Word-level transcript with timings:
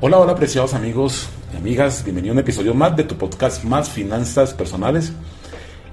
Hola, 0.00 0.20
hola, 0.20 0.30
apreciados 0.34 0.74
amigos 0.74 1.28
y 1.52 1.56
amigas. 1.56 2.04
Bienvenido 2.04 2.30
a 2.30 2.34
un 2.34 2.38
episodio 2.38 2.72
más 2.72 2.94
de 2.94 3.02
tu 3.02 3.16
podcast 3.16 3.64
Más 3.64 3.90
Finanzas 3.90 4.54
Personales. 4.54 5.12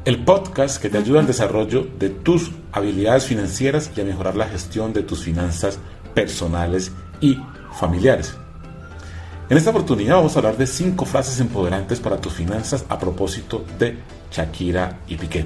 El 0.06 0.24
podcast 0.24 0.80
que 0.80 0.92
te 0.92 1.00
ayuda 1.00 1.22
al 1.22 1.26
desarrollo 1.26 1.88
de 1.98 2.12
tus 2.12 2.52
habilidades 2.72 3.26
financieras 3.26 3.90
y 3.98 4.02
a 4.02 4.04
mejorar 4.04 4.36
la 4.36 4.48
gestión 4.48 4.94
de 4.94 5.02
tus 5.02 5.24
finanzas 5.24 5.80
personales 6.14 6.92
y 7.20 7.40
familiares. 7.80 8.36
En 9.50 9.58
esta 9.58 9.72
oportunidad 9.72 10.18
vamos 10.18 10.36
a 10.36 10.40
hablar 10.40 10.58
de 10.58 10.68
cinco 10.68 11.06
frases 11.06 11.40
empoderantes 11.40 12.00
para 12.00 12.22
tus 12.22 12.34
finanzas 12.34 12.86
a 12.90 13.00
propósito 13.00 13.66
de 13.80 13.98
Shakira 14.32 15.00
y 15.08 15.16
Piqué. 15.16 15.46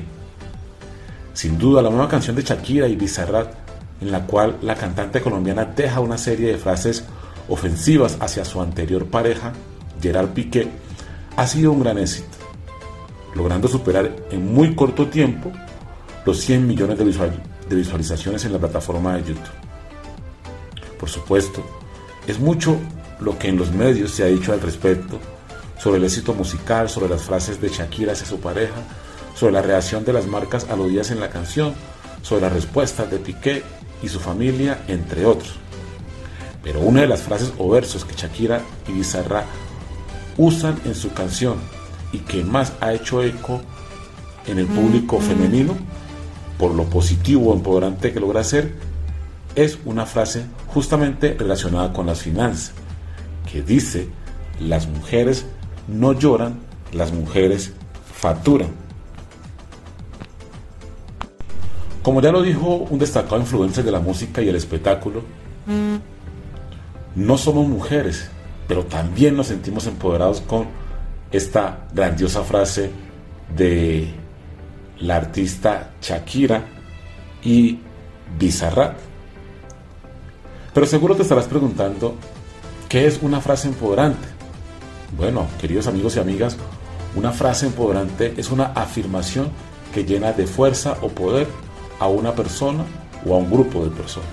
Sin 1.31 1.57
duda, 1.57 1.81
la 1.81 1.89
nueva 1.89 2.09
canción 2.09 2.35
de 2.35 2.41
Shakira 2.41 2.89
y 2.89 2.97
Bizarrat, 2.97 3.53
en 4.01 4.11
la 4.11 4.25
cual 4.25 4.57
la 4.61 4.75
cantante 4.75 5.21
colombiana 5.21 5.63
deja 5.63 6.01
una 6.01 6.17
serie 6.17 6.51
de 6.51 6.57
frases 6.57 7.05
ofensivas 7.49 8.17
hacia 8.19 8.45
su 8.45 8.61
anterior 8.61 9.05
pareja, 9.07 9.53
Gerard 10.01 10.29
Piqué, 10.29 10.69
ha 11.35 11.47
sido 11.47 11.71
un 11.71 11.81
gran 11.81 11.97
éxito, 11.97 12.37
logrando 13.35 13.67
superar 13.67 14.15
en 14.31 14.53
muy 14.53 14.75
corto 14.75 15.07
tiempo 15.07 15.51
los 16.25 16.39
100 16.39 16.67
millones 16.67 16.97
de, 16.97 17.75
visualizaciones 17.75 18.45
en 18.45 18.53
la 18.53 18.59
plataforma 18.59 19.15
de 19.15 19.21
YouTube. 19.21 19.49
Por 20.99 21.09
supuesto, 21.09 21.63
es 22.27 22.39
mucho 22.39 22.77
lo 23.19 23.37
que 23.37 23.47
en 23.47 23.57
los 23.57 23.71
medios 23.71 24.11
se 24.11 24.23
ha 24.23 24.27
dicho 24.27 24.53
al 24.53 24.61
respecto 24.61 25.19
sobre 25.77 25.97
el 25.97 26.03
éxito 26.03 26.33
musical, 26.33 26.89
sobre 26.89 27.09
las 27.09 27.23
frases 27.23 27.61
de 27.61 27.69
Shakira 27.69 28.13
hacia 28.13 28.27
su 28.27 28.39
pareja, 28.39 28.75
sobre 29.33 29.53
la 29.53 29.61
reacción 29.61 30.03
de 30.03 30.13
las 30.13 30.27
marcas 30.27 30.67
aludidas 30.69 31.11
en 31.11 31.21
la 31.21 31.29
canción, 31.29 31.73
sobre 32.21 32.41
las 32.41 32.53
respuestas 32.53 33.09
de 33.09 33.17
Piqué 33.17 33.63
y 34.03 34.09
su 34.09 34.19
familia, 34.19 34.83
entre 34.87 35.25
otros. 35.25 35.55
Pero 36.63 36.81
una 36.81 37.01
de 37.01 37.07
las 37.07 37.21
frases 37.21 37.53
o 37.57 37.69
versos 37.69 38.05
que 38.05 38.15
Shakira 38.15 38.61
y 38.87 38.91
Bizarra 38.91 39.45
usan 40.37 40.79
en 40.85 40.95
su 40.95 41.11
canción 41.13 41.57
y 42.11 42.19
que 42.19 42.43
más 42.43 42.73
ha 42.81 42.93
hecho 42.93 43.23
eco 43.23 43.61
en 44.47 44.59
el 44.59 44.65
público 44.65 45.19
femenino, 45.19 45.77
por 46.57 46.73
lo 46.73 46.85
positivo 46.85 47.51
o 47.51 47.53
empoderante 47.53 48.11
que 48.11 48.19
logra 48.19 48.43
ser, 48.43 48.73
es 49.55 49.79
una 49.85 50.05
frase 50.05 50.45
justamente 50.67 51.35
relacionada 51.37 51.93
con 51.93 52.05
las 52.05 52.21
finanzas, 52.21 52.73
que 53.51 53.61
dice, 53.61 54.09
las 54.59 54.87
mujeres 54.87 55.45
no 55.87 56.13
lloran, 56.13 56.59
las 56.93 57.11
mujeres 57.13 57.73
facturan. 58.13 58.69
Como 62.03 62.21
ya 62.21 62.31
lo 62.31 62.41
dijo 62.41 62.75
un 62.75 62.99
destacado 62.99 63.37
influencer 63.37 63.83
de 63.83 63.91
la 63.91 63.99
música 63.99 64.41
y 64.41 64.49
el 64.49 64.55
espectáculo, 64.55 65.23
no 67.15 67.37
somos 67.37 67.67
mujeres, 67.67 68.29
pero 68.67 68.85
también 68.85 69.35
nos 69.35 69.47
sentimos 69.47 69.87
empoderados 69.87 70.41
con 70.41 70.67
esta 71.31 71.87
grandiosa 71.93 72.43
frase 72.43 72.91
de 73.55 74.13
la 74.99 75.15
artista 75.17 75.91
Shakira 76.01 76.65
y 77.43 77.79
Bizarrap. 78.37 78.97
Pero 80.73 80.85
seguro 80.85 81.15
te 81.15 81.23
estarás 81.23 81.47
preguntando, 81.47 82.15
¿qué 82.87 83.07
es 83.07 83.19
una 83.21 83.41
frase 83.41 83.67
empoderante? 83.67 84.27
Bueno, 85.17 85.47
queridos 85.59 85.87
amigos 85.87 86.15
y 86.15 86.19
amigas, 86.19 86.57
una 87.15 87.31
frase 87.31 87.65
empoderante 87.65 88.33
es 88.37 88.51
una 88.51 88.65
afirmación 88.65 89.49
que 89.93 90.05
llena 90.05 90.31
de 90.31 90.45
fuerza 90.45 90.97
o 91.01 91.09
poder 91.09 91.47
a 91.99 92.07
una 92.07 92.35
persona 92.35 92.85
o 93.25 93.33
a 93.33 93.37
un 93.37 93.49
grupo 93.49 93.83
de 93.83 93.89
personas. 93.89 94.29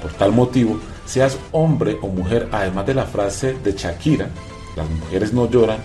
Por 0.00 0.12
tal 0.12 0.32
motivo, 0.32 0.78
seas 1.06 1.38
hombre 1.52 1.98
o 2.02 2.08
mujer, 2.08 2.48
además 2.52 2.86
de 2.86 2.94
la 2.94 3.04
frase 3.04 3.54
de 3.54 3.72
Shakira, 3.72 4.28
las 4.76 4.88
mujeres 4.88 5.32
no 5.32 5.50
lloran, 5.50 5.78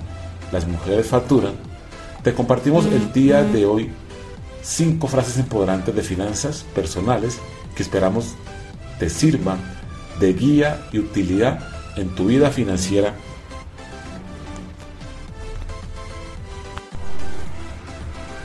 las 0.52 0.68
mujeres 0.68 1.08
facturan, 1.08 1.53
te 2.24 2.34
compartimos 2.34 2.86
el 2.86 3.14
día 3.14 3.44
de 3.44 3.66
hoy 3.66 3.92
cinco 4.64 5.08
frases 5.08 5.38
empoderantes 5.38 5.94
de 5.94 6.02
finanzas 6.02 6.66
personales 6.74 7.38
que 7.76 7.84
esperamos 7.84 8.34
te 8.98 9.09
sirvan 9.09 9.59
de 10.20 10.34
guía 10.34 10.88
y 10.92 11.00
utilidad 11.00 11.59
en 11.97 12.09
tu 12.16 12.26
vida 12.26 12.50
financiera. 12.50 13.14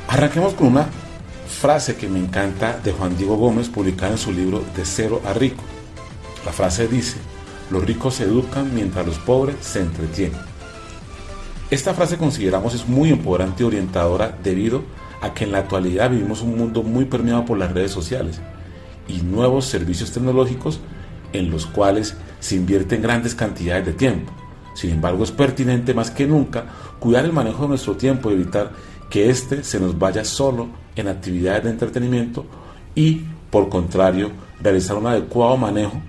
Arranquemos 0.09 0.55
con 0.55 0.69
una 0.69 0.89
frase 1.49 1.97
que 1.97 2.09
me 2.09 2.19
encanta 2.19 2.79
de 2.83 2.93
Juan 2.93 3.17
Diego 3.17 3.37
Gómez 3.37 3.69
publicada 3.69 4.13
en 4.13 4.19
su 4.19 4.33
libro 4.33 4.63
De 4.77 4.85
cero 4.85 5.23
a 5.25 5.33
rico. 5.33 5.63
La 6.45 6.53
frase 6.53 6.89
dice, 6.89 7.19
los 7.71 7.85
ricos 7.85 8.15
se 8.15 8.25
educan 8.25 8.75
mientras 8.75 9.07
los 9.07 9.19
pobres 9.19 9.57
se 9.61 9.81
entretienen. 9.81 10.41
Esta 11.71 11.95
frase 11.95 12.17
consideramos 12.17 12.75
es 12.75 12.89
muy 12.89 13.11
empoderante 13.11 13.63
y 13.63 13.67
orientadora 13.67 14.37
debido 14.43 14.83
a 15.21 15.35
que 15.35 15.45
en 15.45 15.53
la 15.53 15.59
actualidad 15.59 16.11
vivimos 16.11 16.43
un 16.43 16.57
mundo 16.57 16.83
muy 16.83 17.05
permeado 17.05 17.45
por 17.45 17.59
las 17.59 17.73
redes 17.73 17.93
sociales 17.93 18.41
y 19.07 19.23
nuevos 19.23 19.67
servicios 19.67 20.11
tecnológicos 20.13 20.81
en 21.33 21.51
los 21.51 21.67
cuales 21.67 22.17
se 22.41 22.57
invierten 22.57 23.03
grandes 23.03 23.35
cantidades 23.35 23.87
de 23.87 23.93
tiempo. 23.93 24.33
Sin 24.75 24.91
embargo, 24.91 25.23
es 25.25 25.31
pertinente 25.31 25.95
más 25.95 26.11
que 26.11 26.27
nunca 26.27 26.65
cuidar 26.99 27.25
el 27.25 27.33
manejo 27.33 27.63
de 27.63 27.69
nuestro 27.69 27.97
tiempo 27.97 28.31
y 28.31 28.35
evitar 28.35 28.73
que 29.11 29.29
éste 29.29 29.63
se 29.63 29.79
nos 29.79 29.99
vaya 29.99 30.25
solo 30.25 30.69
en 30.97 31.09
actividades 31.09 31.65
de 31.65 31.71
entretenimiento 31.71 32.47
y, 32.95 33.23
por 33.51 33.69
contrario, 33.69 34.31
realizar 34.61 34.97
un 34.97 35.07
adecuado 35.07 35.57
manejo 35.57 36.01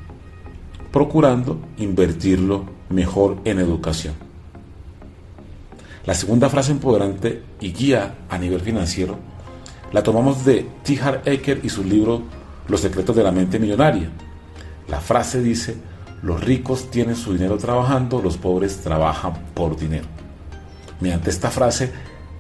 procurando 0.92 1.60
invertirlo 1.78 2.66
mejor 2.90 3.38
en 3.46 3.60
educación. 3.60 4.14
La 6.06 6.14
segunda 6.16 6.50
frase 6.50 6.72
empoderante 6.72 7.44
y 7.60 7.72
guía 7.74 8.16
a 8.30 8.38
nivel 8.38 8.62
financiero 8.62 9.18
la 9.92 10.04
tomamos 10.04 10.46
de 10.46 10.66
T. 10.84 11.00
Ecker 11.26 11.60
y 11.64 11.70
su 11.70 11.84
libro 11.84 12.22
Los 12.68 12.80
secretos 12.80 13.16
de 13.16 13.24
la 13.24 13.32
mente 13.32 13.60
millonaria. 13.60 14.10
La 14.88 15.02
frase 15.02 15.42
dice, 15.42 15.76
los 16.22 16.42
ricos 16.42 16.90
tienen 16.90 17.18
su 17.18 17.34
dinero 17.34 17.58
trabajando, 17.58 18.22
los 18.22 18.38
pobres 18.38 18.78
trabajan 18.78 19.34
por 19.54 19.78
dinero. 19.78 20.06
Mediante 21.02 21.30
esta 21.30 21.50
frase, 21.50 21.92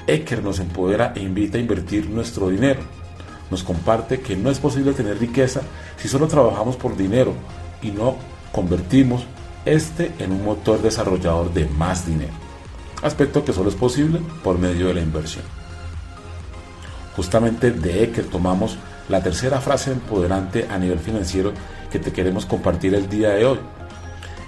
Ecker 0.07 0.41
nos 0.41 0.59
empodera 0.59 1.11
e 1.15 1.21
invita 1.21 1.57
a 1.57 1.61
invertir 1.61 2.09
nuestro 2.09 2.49
dinero. 2.49 2.79
Nos 3.49 3.63
comparte 3.63 4.21
que 4.21 4.37
no 4.37 4.49
es 4.49 4.59
posible 4.59 4.93
tener 4.93 5.19
riqueza 5.19 5.61
si 5.97 6.07
solo 6.07 6.27
trabajamos 6.27 6.77
por 6.77 6.95
dinero 6.95 7.33
y 7.81 7.91
no 7.91 8.15
convertimos 8.51 9.25
este 9.65 10.11
en 10.19 10.31
un 10.31 10.43
motor 10.43 10.81
desarrollador 10.81 11.53
de 11.53 11.65
más 11.65 12.05
dinero, 12.05 12.33
aspecto 13.03 13.45
que 13.45 13.53
solo 13.53 13.69
es 13.69 13.75
posible 13.75 14.21
por 14.43 14.57
medio 14.57 14.87
de 14.87 14.95
la 14.95 15.01
inversión. 15.01 15.43
Justamente 17.15 17.71
de 17.71 18.03
Ecker 18.03 18.25
tomamos 18.25 18.77
la 19.09 19.21
tercera 19.21 19.59
frase 19.59 19.91
empoderante 19.91 20.67
a 20.69 20.77
nivel 20.77 20.99
financiero 20.99 21.53
que 21.91 21.99
te 21.99 22.13
queremos 22.13 22.45
compartir 22.45 22.95
el 22.95 23.09
día 23.09 23.29
de 23.31 23.45
hoy. 23.45 23.59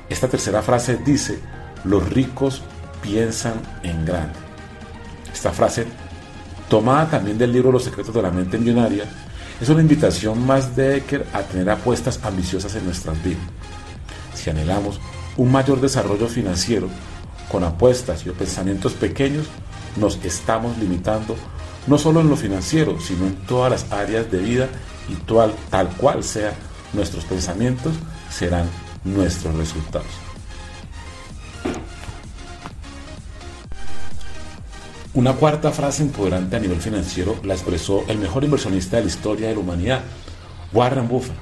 Esta 0.09 0.27
tercera 0.27 0.61
frase 0.61 0.97
dice, 0.97 1.39
los 1.83 2.07
ricos 2.09 2.61
piensan 3.01 3.55
en 3.83 4.05
grande. 4.05 4.39
Esta 5.31 5.51
frase, 5.51 5.85
tomada 6.69 7.09
también 7.09 7.37
del 7.37 7.51
libro 7.51 7.71
Los 7.71 7.83
secretos 7.83 8.13
de 8.13 8.21
la 8.21 8.31
mente 8.31 8.57
millonaria, 8.57 9.05
Es 9.61 9.69
una 9.69 9.81
invitación 9.81 10.45
más 10.45 10.75
de 10.75 10.97
Ecker 10.97 11.25
a 11.31 11.41
tener 11.43 11.69
apuestas 11.69 12.19
ambiciosas 12.23 12.75
en 12.75 12.85
nuestras 12.85 13.21
vidas. 13.23 13.43
Si 14.43 14.49
anhelamos 14.49 14.99
un 15.37 15.53
mayor 15.53 15.79
desarrollo 15.79 16.27
financiero, 16.27 16.89
con 17.49 17.63
apuestas 17.63 18.25
y 18.25 18.29
pensamientos 18.31 18.91
pequeños, 18.91 19.45
nos 19.95 20.19
estamos 20.25 20.77
limitando 20.79 21.37
no 21.87 21.97
solo 21.97 22.19
en 22.19 22.29
lo 22.29 22.35
financiero, 22.35 22.99
sino 22.99 23.25
en 23.25 23.35
todas 23.45 23.71
las 23.71 23.91
áreas 23.93 24.29
de 24.29 24.39
vida 24.39 24.67
y 25.07 25.15
tal, 25.15 25.53
tal 25.69 25.87
cual 25.95 26.25
sea 26.25 26.53
nuestros 26.91 27.23
pensamientos, 27.23 27.93
serán 28.29 28.69
nuestros 29.05 29.55
resultados. 29.55 30.07
Una 35.13 35.33
cuarta 35.33 35.71
frase 35.71 36.03
empoderante 36.03 36.57
a 36.57 36.59
nivel 36.59 36.81
financiero 36.81 37.37
la 37.43 37.53
expresó 37.53 38.03
el 38.09 38.17
mejor 38.17 38.43
inversionista 38.43 38.97
de 38.97 39.03
la 39.03 39.09
historia 39.09 39.47
de 39.47 39.53
la 39.53 39.61
humanidad, 39.61 40.01
Warren 40.73 41.07
Buffett. 41.07 41.37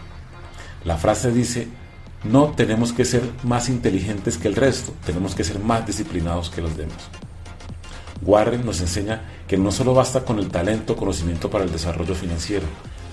La 0.84 0.98
frase 0.98 1.32
dice, 1.32 1.81
no 2.24 2.52
tenemos 2.56 2.94
que 2.94 3.06
ser 3.06 3.24
más 3.44 3.70
inteligentes 3.70 4.38
que 4.38 4.48
el 4.48 4.56
resto, 4.56 4.94
tenemos 5.06 5.36
que 5.36 5.44
ser 5.44 5.60
más 5.60 5.86
disciplinados 5.86 6.50
que 6.50 6.62
los 6.62 6.78
demás. 6.78 7.10
Warren 8.24 8.66
nos 8.66 8.80
enseña 8.82 9.24
que 9.48 9.58
no 9.58 9.72
solo 9.72 9.94
basta 9.94 10.24
con 10.24 10.38
el 10.38 10.50
talento 10.50 10.94
o 10.94 10.96
conocimiento 10.96 11.50
para 11.50 11.64
el 11.64 11.72
desarrollo 11.72 12.14
financiero, 12.14 12.66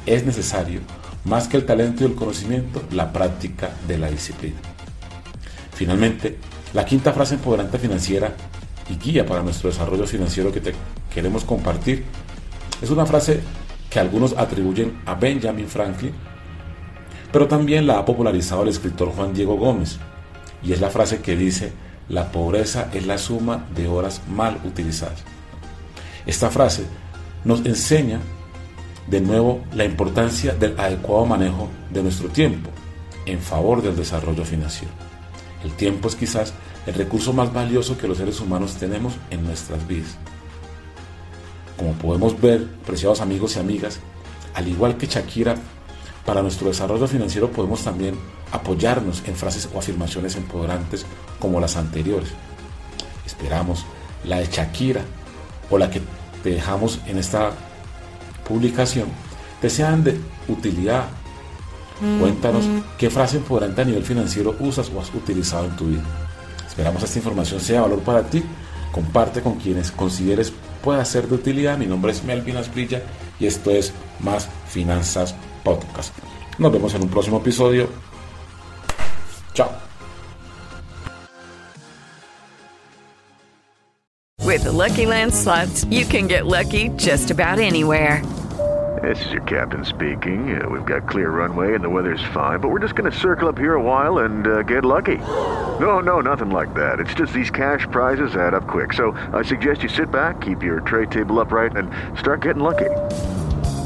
es 0.04 0.24
necesario, 0.24 0.80
más 1.24 1.48
que 1.48 1.56
el 1.56 1.66
talento 1.66 2.02
y 2.02 2.06
el 2.06 2.14
conocimiento, 2.14 2.82
la 2.92 3.12
práctica 3.12 3.70
de 3.86 3.98
la 3.98 4.10
disciplina. 4.10 4.58
Finalmente, 5.72 6.38
la 6.74 6.84
quinta 6.84 7.12
frase 7.12 7.34
empoderante 7.34 7.78
financiera 7.78 8.34
y 8.90 8.96
guía 8.96 9.24
para 9.24 9.42
nuestro 9.42 9.70
desarrollo 9.70 10.06
financiero 10.06 10.52
que 10.52 10.60
te 10.60 10.74
queremos 11.12 11.44
compartir 11.44 12.04
es 12.82 12.90
una 12.90 13.06
frase 13.06 13.40
que 13.88 13.98
algunos 13.98 14.36
atribuyen 14.36 15.00
a 15.06 15.14
Benjamin 15.14 15.68
Franklin, 15.68 16.12
pero 17.32 17.48
también 17.48 17.86
la 17.86 17.98
ha 17.98 18.04
popularizado 18.04 18.62
el 18.62 18.68
escritor 18.68 19.10
Juan 19.10 19.34
Diego 19.34 19.56
Gómez, 19.56 19.98
y 20.62 20.72
es 20.72 20.80
la 20.80 20.90
frase 20.90 21.20
que 21.20 21.36
dice, 21.36 21.72
la 22.08 22.32
pobreza 22.32 22.88
es 22.92 23.06
la 23.06 23.18
suma 23.18 23.66
de 23.74 23.86
horas 23.86 24.22
mal 24.28 24.58
utilizadas. 24.64 25.22
Esta 26.26 26.50
frase 26.50 26.84
nos 27.44 27.64
enseña 27.64 28.20
de 29.06 29.20
nuevo 29.20 29.60
la 29.74 29.84
importancia 29.84 30.54
del 30.54 30.78
adecuado 30.78 31.26
manejo 31.26 31.68
de 31.90 32.02
nuestro 32.02 32.28
tiempo 32.28 32.70
en 33.26 33.38
favor 33.38 33.82
del 33.82 33.96
desarrollo 33.96 34.44
financiero. 34.44 34.92
El 35.64 35.72
tiempo 35.72 36.08
es 36.08 36.14
quizás 36.14 36.54
el 36.86 36.94
recurso 36.94 37.32
más 37.32 37.52
valioso 37.52 37.98
que 37.98 38.08
los 38.08 38.18
seres 38.18 38.40
humanos 38.40 38.74
tenemos 38.74 39.14
en 39.30 39.44
nuestras 39.44 39.86
vidas. 39.86 40.16
Como 41.76 41.92
podemos 41.92 42.40
ver, 42.40 42.66
preciados 42.86 43.20
amigos 43.20 43.56
y 43.56 43.60
amigas, 43.60 44.00
al 44.54 44.68
igual 44.68 44.96
que 44.96 45.06
Shakira, 45.06 45.56
para 46.28 46.42
nuestro 46.42 46.68
desarrollo 46.68 47.08
financiero 47.08 47.50
podemos 47.50 47.82
también 47.82 48.14
apoyarnos 48.52 49.22
en 49.26 49.34
frases 49.34 49.66
o 49.72 49.78
afirmaciones 49.78 50.36
empoderantes 50.36 51.06
como 51.38 51.58
las 51.58 51.74
anteriores. 51.78 52.28
Esperamos 53.24 53.86
la 54.24 54.36
de 54.36 54.46
Shakira 54.46 55.00
o 55.70 55.78
la 55.78 55.88
que 55.88 56.02
te 56.42 56.50
dejamos 56.50 57.00
en 57.06 57.16
esta 57.16 57.52
publicación 58.46 59.06
te 59.62 59.70
sean 59.70 60.04
de 60.04 60.20
utilidad. 60.48 61.04
Cuéntanos 62.20 62.66
qué 62.98 63.08
frase 63.08 63.38
empoderante 63.38 63.80
a 63.80 63.84
nivel 63.86 64.04
financiero 64.04 64.54
usas 64.60 64.90
o 64.94 65.00
has 65.00 65.08
utilizado 65.14 65.64
en 65.64 65.76
tu 65.76 65.86
vida. 65.86 66.02
Esperamos 66.68 67.02
esta 67.02 67.18
información 67.20 67.58
sea 67.58 67.76
de 67.76 67.88
valor 67.88 68.00
para 68.00 68.24
ti. 68.24 68.44
Comparte 68.92 69.40
con 69.40 69.54
quienes 69.54 69.90
consideres 69.90 70.52
pueda 70.84 71.02
ser 71.06 71.26
de 71.26 71.36
utilidad. 71.36 71.78
Mi 71.78 71.86
nombre 71.86 72.12
es 72.12 72.22
Melvin 72.22 72.58
Asprilla 72.58 73.02
y 73.40 73.46
esto 73.46 73.70
es 73.70 73.94
Más 74.20 74.46
Finanzas 74.68 75.34
Podcast. 75.68 76.14
Nos 76.58 76.72
vemos 76.72 76.94
en 76.94 77.02
un 77.02 77.08
próximo 77.08 77.38
episodio. 77.38 77.88
Chao. 79.52 79.70
With 84.44 84.64
the 84.64 84.72
Lucky 84.72 85.06
Land 85.06 85.34
slots, 85.34 85.84
you 85.90 86.06
can 86.06 86.26
get 86.26 86.46
lucky 86.46 86.88
just 86.96 87.30
about 87.30 87.58
anywhere. 87.58 88.22
This 89.02 89.24
is 89.26 89.32
your 89.32 89.42
captain 89.42 89.84
speaking. 89.84 90.60
Uh, 90.60 90.68
we've 90.68 90.86
got 90.86 91.06
clear 91.06 91.30
runway 91.30 91.74
and 91.74 91.84
the 91.84 91.90
weather's 91.90 92.22
fine, 92.32 92.58
but 92.58 92.68
we're 92.70 92.80
just 92.80 92.96
going 92.96 93.10
to 93.10 93.16
circle 93.16 93.48
up 93.48 93.58
here 93.58 93.74
a 93.74 93.82
while 93.82 94.18
and 94.24 94.46
uh, 94.46 94.62
get 94.62 94.84
lucky. 94.84 95.18
No, 95.78 96.00
no, 96.00 96.20
nothing 96.20 96.50
like 96.50 96.74
that. 96.74 96.98
It's 96.98 97.14
just 97.14 97.32
these 97.32 97.50
cash 97.50 97.86
prizes 97.92 98.34
add 98.34 98.54
up 98.54 98.66
quick. 98.66 98.92
So 98.94 99.12
I 99.32 99.42
suggest 99.42 99.82
you 99.82 99.88
sit 99.88 100.10
back, 100.10 100.40
keep 100.40 100.62
your 100.62 100.80
tray 100.80 101.06
table 101.06 101.38
upright, 101.38 101.76
and 101.76 101.90
start 102.18 102.42
getting 102.42 102.62
lucky. 102.62 102.90